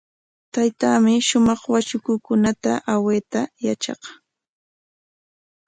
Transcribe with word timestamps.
Taytaami 0.53 1.13
shumaq 1.27 1.61
watrakukunata 1.73 2.71
awayta 2.93 3.41
yatraq. 3.65 4.01